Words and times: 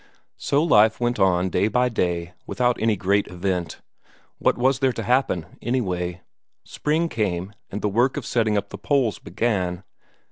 So 0.37 0.63
life 0.63 0.99
went 0.99 1.19
on 1.19 1.51
day 1.51 1.67
by 1.67 1.87
day, 1.87 2.33
without 2.47 2.75
any 2.81 2.95
great 2.95 3.27
event. 3.27 3.81
What 4.39 4.57
was 4.57 4.79
there 4.79 4.91
to 4.93 5.03
happen, 5.03 5.45
anyway? 5.61 6.21
Spring 6.63 7.07
came, 7.07 7.53
and 7.69 7.83
the 7.83 7.87
work 7.87 8.17
of 8.17 8.25
setting 8.25 8.57
up 8.57 8.69
the 8.69 8.79
poles 8.79 9.19
began. 9.19 9.83